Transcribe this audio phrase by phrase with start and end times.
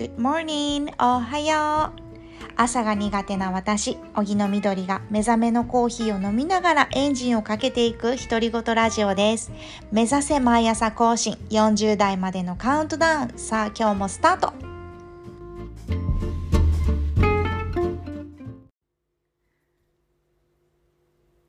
[0.00, 0.90] Good morning!
[0.98, 9.52] おはよう朝が苦手な私、荻野みどりが目覚めのコーヒーを飲みながらエンジンをかけていく独り言ラジオです。
[9.92, 13.38] 目指せ毎朝更新40代までのカウントダウン。
[13.38, 14.54] さあ今日もスタート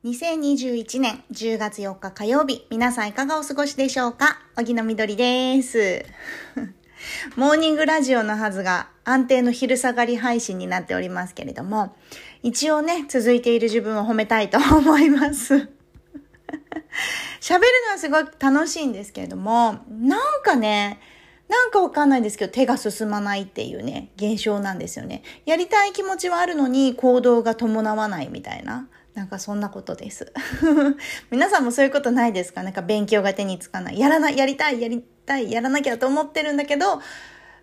[0.04, 4.42] 2021年10月4日火曜日、皆さんいかがお過ごしでしょうか？
[4.58, 6.04] 荻野みどりです。
[7.36, 11.96] モーニングラジオのはずが安定の昼下がり配信になっておりますけれども、
[12.44, 15.54] 一応ね、続いている自分を褒めたいと思います。
[17.40, 21.00] 喋るのはすごい楽しいんですけれども、なんかね、
[21.50, 25.24] なんかわかんないですけど手が進まないっていうね、現象なんですよね。
[25.46, 28.88] やりたい気持ちはあるのに行動が伴わないみたいな。
[29.14, 30.32] なんかそんなことです。
[31.30, 32.64] 皆さんもそういうことないですか？
[32.64, 34.00] なんか勉強が手につかない。
[34.00, 37.02] やらない、やりたい、やりたい、やらなきゃと思ってるんだけど、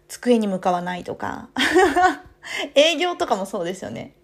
[0.09, 1.51] 机に向かわないとか。
[2.75, 4.15] 営業とかもそうですよね。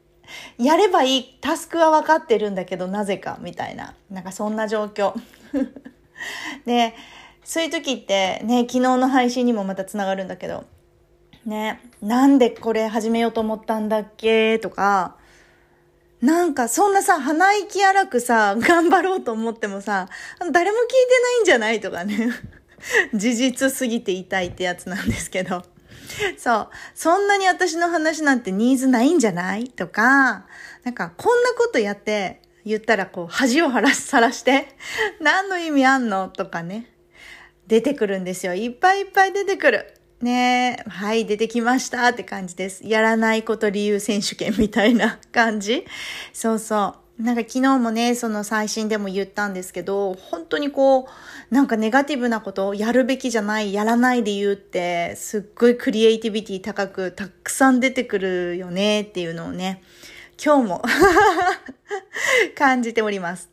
[0.56, 3.94] やればいい、タスクは分かってるんだけど、なぜか、みたいな。
[4.10, 5.12] なんかそんな状況。
[6.64, 6.94] で、
[7.44, 10.64] そういう時って、ね、昨日の配信にもまたつながるんだけど、
[11.44, 14.58] ね、なんでこれ始めようと思ったんだっけ？
[14.58, 15.16] とか、
[16.22, 20.08] なんかそんなさ、鼻息荒くさ、頑張ろうと思ってもさ、
[20.38, 21.80] 誰も聞いてないんじゃない？
[21.80, 22.30] とかね。
[23.14, 25.64] 事実すぎて痛いってやつなんですけど。
[26.36, 26.68] そう。
[26.94, 29.68] そんなに私の話なんてニーズないんじゃない？
[29.68, 30.46] とか、
[30.84, 34.68] なんかこんなことやって言ったらこう恥をさらして、
[35.20, 36.28] 何の意味あんの？
[36.28, 36.90] とかね。
[37.66, 38.54] 出てくるんですよ。
[38.54, 39.94] いっぱいいっぱい出てくる。
[40.20, 42.86] ねえ、はい、出てきましたって感じです。
[42.86, 45.84] やらないこと理由選手権みたいな感じ。
[46.32, 47.03] そうそう。
[47.18, 51.06] なんか昨日もね、その最新でも言ったんですけど、本当にこ
[51.50, 59.82] う、なんかネガティブなことをやるべきじゃない、やらないで言うって、すっごいクリエイティビティ高く、たくさん出てくるよねっていうのをね、
[60.44, 60.82] 今日も
[62.58, 63.48] 感じております。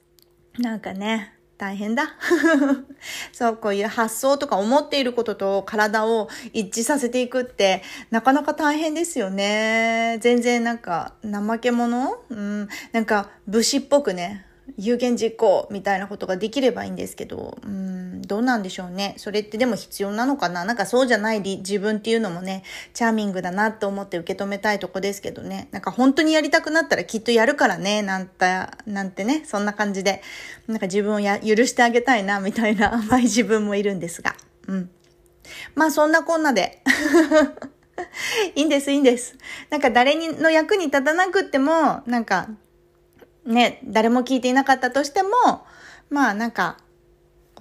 [0.57, 2.15] なんかね、大変だ。
[3.31, 10.17] そう、こういう発想とか思っていることと体を一致させていくって、なかなか大変ですよね。
[10.21, 12.17] 全然なんか、怠け者？
[12.31, 14.43] うん、なんか、武士っぽくね、
[14.75, 19.15] 有言実行みたいなことができればいいんですけど、うん、どうなんでしょうね。
[19.17, 20.63] それってでも必要なのかな？
[20.65, 25.67] なんかそうじゃない自分っていうのもね、チャーミングだなと思って受け止めたいとこですけどね。
[25.71, 28.45] なんか本当にやりたくなったらきっとやるからね、なんて、
[28.85, 30.21] なんてね、そんな感じで、
[30.67, 34.35] なんか自分をや許してあげたいな、みたいな甘い自分もいるんですが。
[34.67, 34.89] うん。
[35.75, 36.83] まあそんなこんなで。
[38.55, 39.35] いいんです、いいんです。
[39.69, 42.47] なんか誰にの役に立たなくっても、なんか、
[43.45, 45.29] ね、誰も聞いていなかったとしても、
[46.09, 46.77] まあなんか、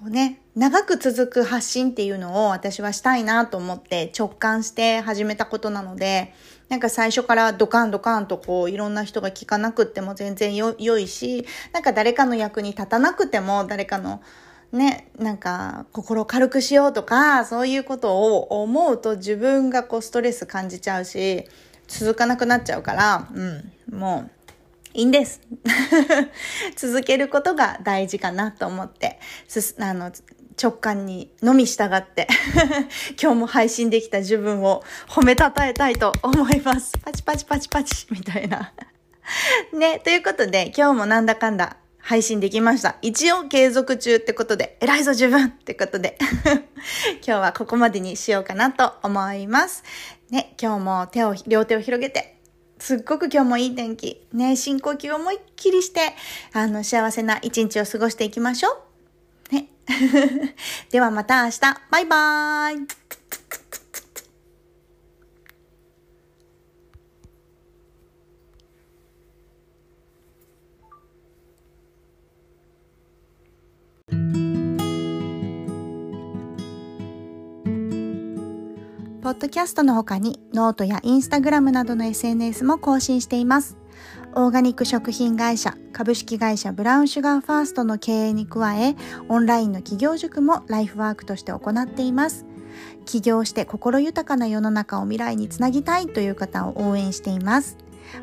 [0.01, 6.33] こうね、長く続く発信っていうのを私はしたいなと思って直感して始めたことなので、
[6.69, 14.23] なんか最初からドカンドカンとこういろんな人が聞かなくっても全然よ良いし、なんか誰かの役に立たなくても誰かの
[14.71, 21.45] ね、なんか心軽くしようとか、そういうことを思うと自分がこうストレス感じちゃうし、
[21.87, 24.40] 続かなくなっちゃうから、うん、もう、
[24.93, 25.41] いいんです。
[26.75, 30.11] 続けることが大事かなと思って、すあの
[30.61, 32.27] 直感にのみ従って、
[33.21, 36.97] 今日も配信できた自分を褒めたたえたいと思います。
[36.99, 38.73] パチパチパチパチみたいな。
[39.73, 42.97] ね、ということで今日もなんだかんだ配信できました。
[43.01, 46.17] 一応継続中ってことで、偉いぞ自分ってことで、
[47.25, 49.83] 今日はここまでにしようかなと思います。
[50.29, 52.40] ね、今日も手を、両手を広げて、
[52.81, 54.25] すっごく今日もいい天気。
[54.33, 56.15] ね、深呼吸を思いっきりして、
[56.51, 58.71] あの、幸せな一日を過ごしていきましょ
[59.51, 59.53] う。
[59.53, 59.67] ね。
[60.89, 61.59] ではまた明日。
[61.91, 63.80] バイバーイ。
[79.31, 83.77] ポッドキャストの他にノートやインスタグラムなどの SNS も更新しています。
[84.35, 88.97] オーガニック食品会社株式会社ブラウンシュガーファーストの経営に加え、
[89.29, 92.45] オンラインの起業塾もライフワークとして行っています。
[93.05, 97.77] 起業して心豊かな世の中を未来につなぎたいという方を応援しています。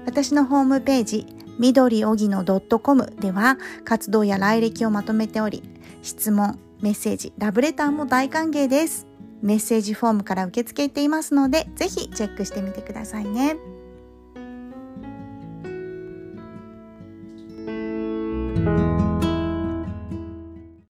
[0.05, 1.27] 私のホームページ、
[1.59, 3.57] みどりおぎの .com では
[3.87, 5.63] 活動や来歴をまとめており、
[6.03, 9.08] 質問、メッセージ、ラブレターも大歓迎です。
[9.43, 13.57] メッセージフォームから受け付けていますので、ぜひチェックしてみてくださいね。